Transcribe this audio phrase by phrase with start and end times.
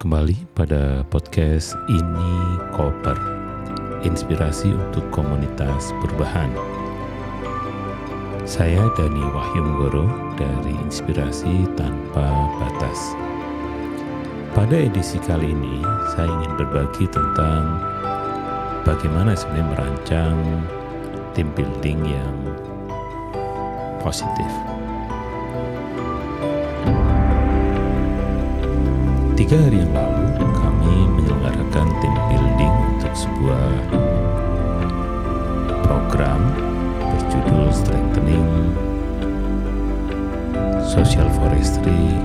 [0.00, 2.32] Kembali pada podcast ini
[2.72, 3.20] Koper
[4.00, 6.48] Inspirasi untuk komunitas perubahan.
[8.48, 9.60] Saya Dani Wahyu
[10.40, 13.12] dari Inspirasi Tanpa Batas.
[14.56, 15.84] Pada edisi kali ini
[16.16, 17.76] saya ingin berbagi tentang
[18.88, 20.36] Bagaimana sebenarnya merancang
[21.36, 22.36] tim building yang
[24.00, 24.48] positif
[29.40, 33.72] Tiga hari yang lalu kami menyelenggarakan tim building untuk sebuah
[35.80, 36.44] program
[37.08, 38.76] berjudul Strengthening
[40.84, 42.20] Social Forestry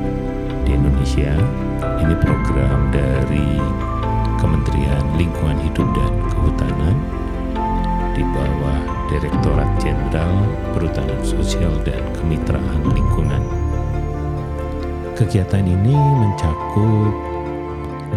[0.67, 1.39] di Indonesia.
[2.03, 3.63] Ini program dari
[4.35, 6.99] Kementerian Lingkungan Hidup dan Kehutanan
[8.11, 13.64] di bawah Direktorat Jenderal Perhutanan Sosial dan Kemitraan Lingkungan.
[15.15, 17.15] Kegiatan ini mencakup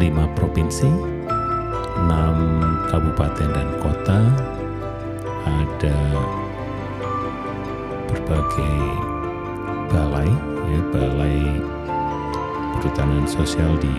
[0.03, 0.91] lima provinsi,
[1.95, 2.35] enam
[2.91, 4.19] kabupaten dan kota,
[5.47, 5.99] ada
[8.11, 8.79] berbagai
[9.95, 10.27] balai,
[10.67, 11.39] ya, balai
[12.75, 13.95] perhutanan sosial di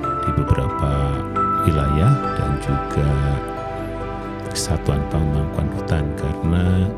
[0.00, 0.92] di beberapa
[1.68, 3.10] wilayah dan juga
[4.48, 6.88] kesatuan pemangkuan hutan karena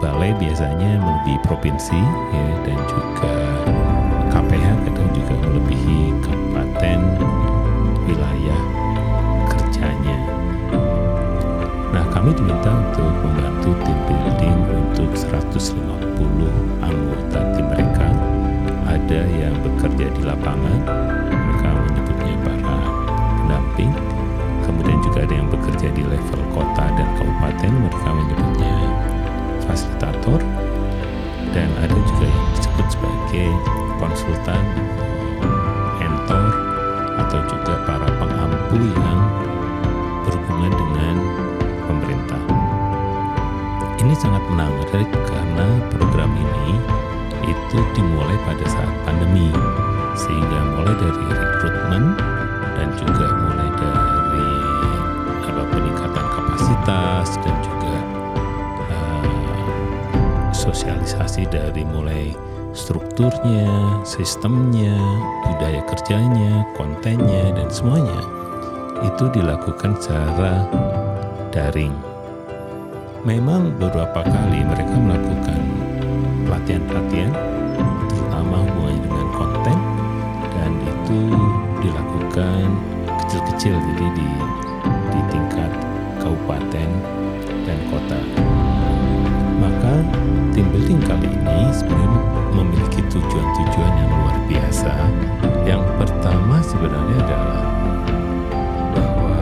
[0.00, 2.00] balai biasanya melebihi provinsi
[2.36, 3.32] ya dan juga
[4.30, 6.98] KPH kadang juga melebihi kabupaten
[8.06, 8.62] wilayah
[9.50, 10.18] kerjanya.
[11.90, 16.46] Nah, kami diminta untuk membantu tim building untuk 150
[16.78, 18.08] anggota tim mereka.
[18.86, 20.78] Ada yang bekerja di lapangan,
[21.26, 22.78] mereka menyebutnya para
[23.42, 23.92] pendamping.
[24.62, 28.74] Kemudian juga ada yang bekerja di level kota dan kabupaten, mereka menyebutnya
[29.66, 30.38] fasilitator.
[31.50, 32.49] Dan ada juga yang
[32.80, 33.50] disebut sebagai
[34.00, 34.64] konsultan,
[36.00, 36.48] mentor,
[37.20, 39.20] atau juga para pengampu yang
[40.24, 41.14] berhubungan dengan
[41.84, 42.42] pemerintah.
[44.00, 46.80] Ini sangat menarik karena program ini
[47.44, 49.52] itu dimulai pada saat pandemi,
[50.16, 52.04] sehingga mulai dari rekrutmen
[52.80, 54.48] dan juga mulai dari
[55.52, 57.96] apa peningkatan kapasitas dan juga
[58.88, 62.32] uh, sosialisasi dari mulai
[62.70, 64.94] strukturnya, sistemnya,
[65.46, 68.20] budaya kerjanya, kontennya, dan semuanya
[69.00, 70.68] itu dilakukan secara
[71.50, 71.94] daring.
[73.24, 75.60] Memang beberapa kali mereka melakukan
[76.48, 77.32] pelatihan-pelatihan,
[78.08, 79.78] terutama hubungannya dengan konten,
[80.56, 81.20] dan itu
[81.84, 82.64] dilakukan
[83.24, 84.28] kecil-kecil, jadi di,
[85.12, 85.72] di tingkat
[86.20, 86.88] kabupaten
[87.64, 88.20] dan kota.
[89.60, 89.92] Maka
[90.56, 92.20] tim building kali ini sebenarnya
[92.56, 94.92] memiliki tujuan-tujuan yang luar biasa.
[95.68, 97.62] Yang pertama sebenarnya adalah
[98.96, 99.36] bahwa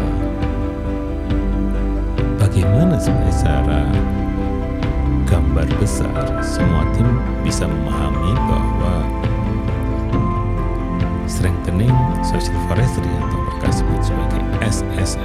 [2.42, 3.80] bagaimana sebenarnya secara
[5.30, 7.06] gambar besar semua tim
[7.46, 8.94] bisa memahami bahwa
[11.30, 11.94] strengthening
[12.26, 15.22] social forestry atau mereka sebut sebagai SSF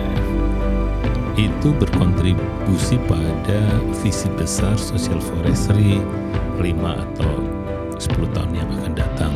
[1.34, 3.62] itu berkontribusi pada
[4.06, 5.98] visi besar social forestry
[6.62, 7.34] 5 atau
[7.98, 9.34] 10 tahun yang akan datang.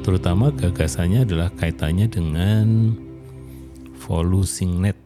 [0.00, 2.96] Terutama gagasannya adalah kaitannya dengan
[4.80, 4.98] Net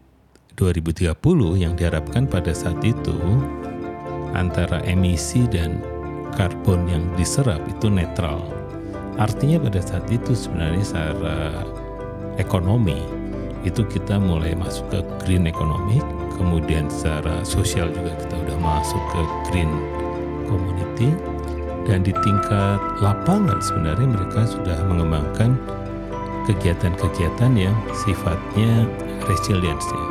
[0.56, 1.12] 2030
[1.60, 3.16] yang diharapkan pada saat itu
[4.32, 5.82] antara emisi dan
[6.38, 8.41] karbon yang diserap itu netral.
[9.19, 11.66] Artinya pada saat itu sebenarnya secara
[12.38, 12.98] ekonomi
[13.64, 15.98] itu kita mulai masuk ke green economy,
[16.36, 19.20] kemudian secara sosial juga kita udah masuk ke
[19.50, 19.72] green
[20.47, 21.10] community,
[21.88, 25.56] dan di tingkat lapangan sebenarnya mereka sudah mengembangkan
[26.44, 28.84] kegiatan-kegiatan yang sifatnya
[29.24, 30.04] resilience ya,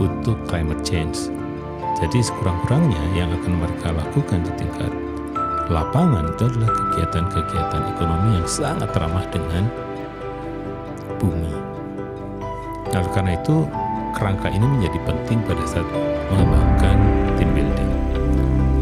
[0.00, 1.28] untuk climate change.
[2.00, 4.92] Jadi sekurang-kurangnya yang akan mereka lakukan di tingkat
[5.70, 9.68] lapangan itu adalah kegiatan-kegiatan ekonomi yang sangat ramah dengan
[11.22, 11.61] bumi.
[12.92, 13.64] Nah, karena itu
[14.12, 15.88] kerangka ini menjadi penting pada saat
[16.28, 16.96] mengembangkan
[17.40, 17.92] team building.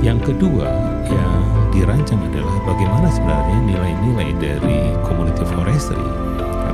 [0.03, 0.67] Yang kedua
[1.07, 6.07] yang dirancang adalah bagaimana sebenarnya nilai-nilai dari community forestry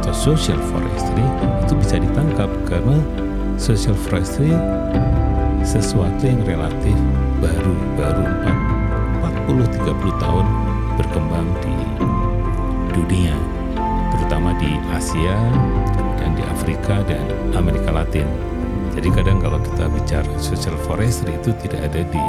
[0.01, 1.25] atau social forestry
[1.61, 2.97] itu bisa ditangkap karena
[3.61, 4.57] social forestry
[5.61, 6.97] sesuatu yang relatif
[7.43, 8.25] baru baru
[9.51, 10.47] 40-30 tahun
[10.97, 11.75] berkembang di
[12.97, 13.37] dunia
[14.15, 15.37] terutama di Asia
[16.17, 16.56] dan di Afrika
[17.07, 17.25] dan
[17.55, 18.27] Amerika Latin.
[18.97, 22.25] Jadi kadang kalau kita bicara social forestry itu tidak ada di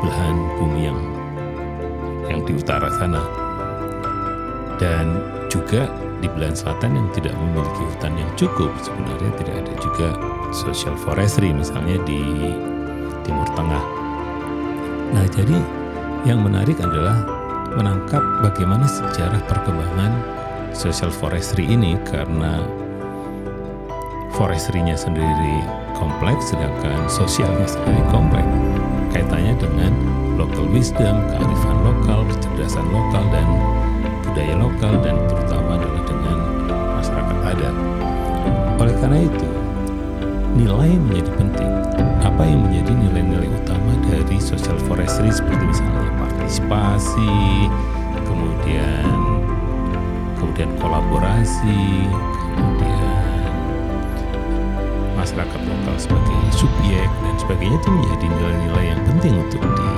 [0.00, 1.00] belahan bumi yang
[2.26, 3.22] yang di utara sana.
[4.80, 5.20] Dan
[5.52, 5.86] juga
[6.24, 10.08] di belahan selatan yang tidak memiliki hutan yang cukup sebenarnya tidak ada juga
[10.56, 12.20] social forestry misalnya di
[13.24, 13.84] Timur Tengah.
[15.10, 15.58] Nah, jadi
[16.24, 17.24] yang menarik adalah
[17.76, 20.12] menangkap bagaimana sejarah perkembangan
[20.72, 22.62] social forestry ini karena
[24.40, 25.60] forestry-nya sendiri
[25.92, 28.48] kompleks sedangkan sosialnya sendiri kompleks.
[29.12, 29.92] Kaitannya dengan
[30.40, 33.44] local wisdom, kearifan lokal, kecerdasan lokal dan
[34.24, 36.38] budaya lokal dan terutama adalah dengan
[36.96, 37.74] masyarakat adat.
[38.80, 39.48] Oleh karena itu,
[40.56, 41.72] nilai menjadi penting.
[42.24, 47.68] Apa yang menjadi nilai-nilai utama dari social forestry seperti misalnya partisipasi,
[48.24, 49.18] kemudian
[50.40, 52.08] kemudian kolaborasi,
[52.56, 53.29] kemudian
[55.20, 59.90] masyarakat lokal sebagai subjek dan sebagainya itu menjadi nilai-nilai yang penting untuk di,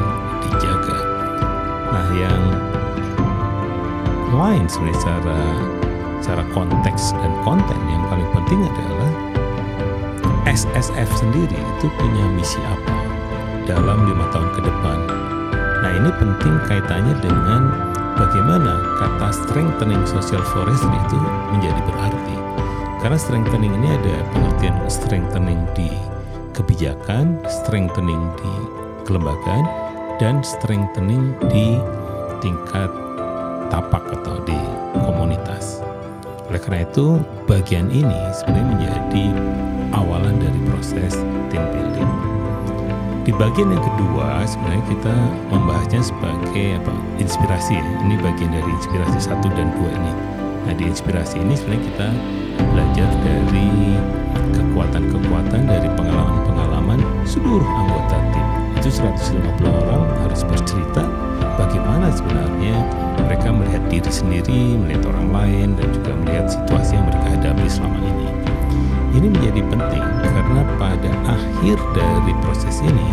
[0.50, 0.98] dijaga.
[1.94, 2.42] Nah, yang
[4.34, 5.40] lain sebenarnya secara
[6.22, 9.10] secara konteks dan konten yang paling penting adalah
[10.46, 12.96] SSF sendiri itu punya misi apa
[13.66, 14.98] dalam lima tahun ke depan.
[15.82, 17.62] Nah ini penting kaitannya dengan
[18.18, 18.72] bagaimana
[19.02, 21.18] kata strengthening social forestry itu
[21.50, 22.21] menjadi berarti.
[23.02, 25.90] Karena strengthening ini ada pengertian strengthening di
[26.54, 28.52] kebijakan, strengthening di
[29.02, 29.66] kelembagaan,
[30.22, 31.82] dan strengthening di
[32.38, 32.86] tingkat
[33.74, 34.54] tapak atau di
[35.02, 35.82] komunitas.
[36.46, 37.18] Oleh karena itu,
[37.50, 39.26] bagian ini sebenarnya menjadi
[39.98, 41.18] awalan dari proses
[41.50, 42.10] team building.
[43.22, 45.14] Di bagian yang kedua sebenarnya kita
[45.50, 46.94] membahasnya sebagai apa?
[47.22, 47.78] Inspirasi.
[47.78, 47.86] Ya.
[48.06, 50.12] Ini bagian dari inspirasi satu dan dua ini.
[50.66, 52.08] Nah di inspirasi ini sebenarnya kita
[52.58, 53.96] belajar dari
[54.52, 58.46] kekuatan-kekuatan dari pengalaman-pengalaman seluruh anggota tim.
[58.80, 61.06] Itu 150 orang harus bercerita
[61.54, 62.76] bagaimana sebenarnya
[63.22, 67.98] mereka melihat diri sendiri, melihat orang lain, dan juga melihat situasi yang mereka hadapi selama
[68.02, 68.28] ini.
[69.12, 73.08] Ini menjadi penting karena pada akhir dari proses ini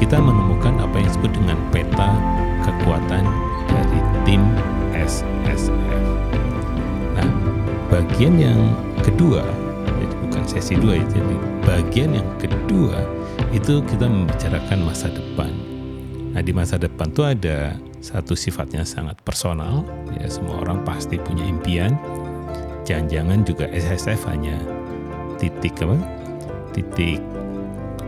[0.00, 2.10] kita menemukan apa yang disebut dengan peta
[2.64, 3.24] kekuatan
[3.68, 4.42] dari tim
[4.96, 5.72] SSF.
[7.92, 8.72] Bagian yang
[9.04, 9.44] kedua,
[9.84, 11.36] jadi bukan sesi dua ya, jadi
[11.68, 13.04] bagian yang kedua
[13.52, 15.52] itu kita membicarakan masa depan.
[16.32, 19.84] Nah, di masa depan itu ada satu sifatnya sangat personal,
[20.16, 21.92] ya semua orang pasti punya impian.
[22.88, 24.56] Jangan-jangan juga SSF hanya
[25.36, 26.00] titik apa?
[26.72, 27.20] Titik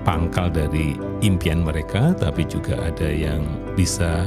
[0.08, 3.44] pangkal dari impian mereka, tapi juga ada yang
[3.76, 4.24] bisa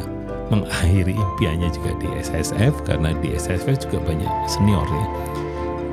[0.53, 5.07] mengakhiri impiannya juga di SSF karena di SSF juga banyak senior ya.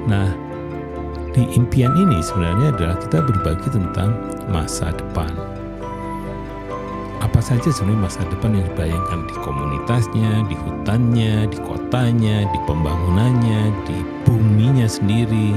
[0.05, 0.29] Nah,
[1.33, 4.15] di impian ini sebenarnya adalah kita berbagi tentang
[4.53, 5.33] masa depan.
[7.25, 13.63] Apa saja sebenarnya masa depan yang dibayangkan di komunitasnya, di hutannya, di kotanya, di pembangunannya,
[13.89, 13.99] di
[14.29, 15.57] buminya sendiri,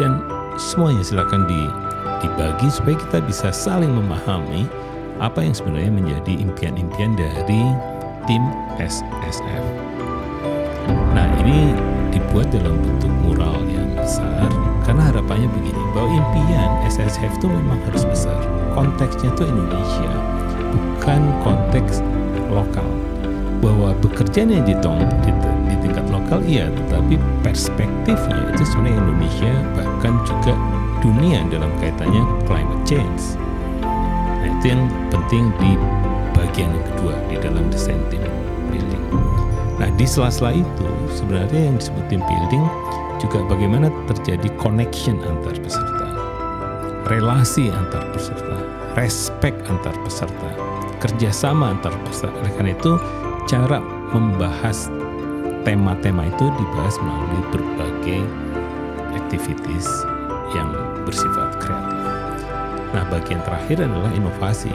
[0.00, 0.24] dan
[0.56, 1.62] semuanya silakan di,
[2.24, 4.66] dibagi supaya kita bisa saling memahami
[5.22, 7.62] apa yang sebenarnya menjadi impian-impian dari
[8.26, 8.42] tim
[8.80, 9.64] SSF.
[11.14, 11.76] Nah ini
[12.10, 13.62] dibuat dalam bentuk mural
[15.02, 18.38] karena harapannya begini bahwa impian SSF itu memang harus besar.
[18.70, 20.12] Konteksnya itu Indonesia,
[20.70, 21.98] bukan konteks
[22.46, 22.86] lokal.
[23.58, 25.30] Bahwa bekerjanya di, di,
[25.66, 30.54] di tingkat lokal iya, tetapi perspektifnya itu sebenarnya Indonesia bahkan juga
[31.02, 33.34] dunia dalam kaitannya climate change.
[33.82, 35.74] Nah itu yang penting di
[36.30, 38.22] bagian yang kedua di dalam desain team
[38.70, 39.02] building.
[39.82, 42.62] Nah di sela-sela itu sebenarnya yang disebut team building
[43.22, 46.06] juga bagaimana terjadi connection antar peserta,
[47.06, 48.58] relasi antar peserta,
[48.98, 50.48] respect antar peserta,
[50.98, 52.34] kerjasama antar peserta.
[52.42, 52.92] Oleh karena itu
[53.46, 53.78] cara
[54.10, 54.90] membahas
[55.62, 58.22] tema-tema itu dibahas melalui berbagai
[59.14, 59.86] activities
[60.52, 60.74] yang
[61.06, 62.02] bersifat kreatif.
[62.92, 64.74] Nah, bagian terakhir adalah inovasi.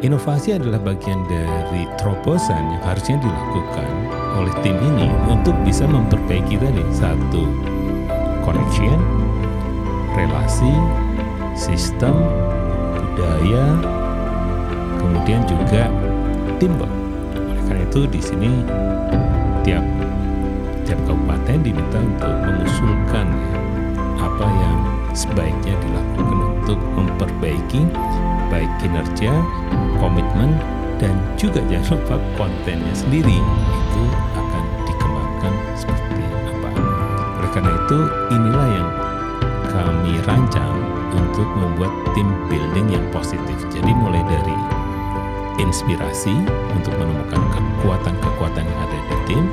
[0.00, 3.88] Inovasi adalah bagian dari terobosan yang harusnya dilakukan
[4.34, 7.46] oleh tim ini untuk bisa memperbaiki tadi satu
[8.42, 8.98] connection,
[10.18, 10.74] relasi,
[11.54, 12.12] sistem,
[12.98, 13.64] budaya,
[14.98, 15.86] kemudian juga
[16.58, 16.92] teamwork.
[17.38, 18.50] Oleh karena itu di sini
[19.62, 19.84] tiap
[20.84, 23.26] tiap kabupaten diminta untuk mengusulkan
[24.20, 24.78] apa yang
[25.16, 27.86] sebaiknya dilakukan untuk memperbaiki
[28.52, 29.32] baik kinerja,
[30.02, 30.58] komitmen,
[30.98, 34.02] dan juga jangan lupa kontennya sendiri itu
[34.38, 36.70] akan dikembangkan seperti apa.
[37.40, 37.98] Oleh karena itu
[38.30, 38.88] inilah yang
[39.70, 40.78] kami rancang
[41.14, 43.58] untuk membuat tim building yang positif.
[43.70, 44.56] Jadi mulai dari
[45.62, 46.34] inspirasi
[46.74, 49.44] untuk menemukan kekuatan-kekuatan yang ada di tim.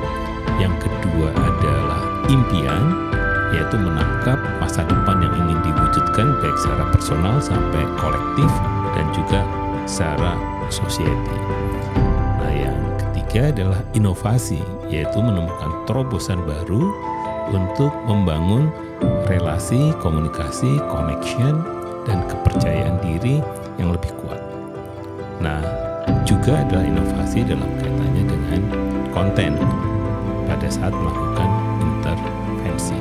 [0.60, 3.10] Yang kedua adalah impian
[3.52, 8.48] yaitu menangkap masa depan yang ingin diwujudkan baik secara personal sampai kolektif
[8.96, 9.44] dan juga
[9.86, 11.36] secara society.
[12.38, 16.92] Nah, yang ketiga adalah inovasi, yaitu menemukan terobosan baru
[17.52, 18.70] untuk membangun
[19.26, 21.62] relasi, komunikasi, connection,
[22.06, 23.38] dan kepercayaan diri
[23.78, 24.40] yang lebih kuat.
[25.42, 25.62] Nah,
[26.26, 28.60] juga adalah inovasi dalam kaitannya dengan
[29.10, 29.52] konten
[30.46, 31.50] pada saat melakukan
[31.82, 32.98] intervensi.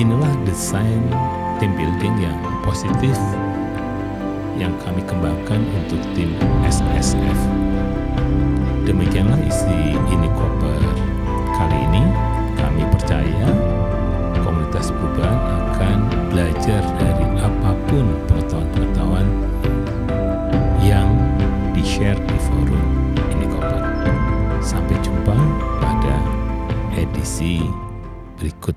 [0.00, 1.00] Inilah desain
[1.62, 3.14] tim building yang positif
[4.54, 6.30] yang kami kembangkan untuk tim
[6.62, 7.38] SSF.
[8.86, 10.82] Demikianlah isi ini koper
[11.56, 12.04] kali ini.
[12.54, 13.48] Kami percaya
[14.40, 15.38] komunitas perubahan
[15.74, 15.96] akan
[16.30, 19.26] belajar dari apa pun pengetahuan-pengetahuan
[20.82, 21.08] yang
[21.74, 22.86] di-share di forum
[23.34, 23.82] ini koper.
[24.62, 25.36] Sampai jumpa
[25.82, 26.16] pada
[26.94, 27.62] edisi
[28.38, 28.76] berikut.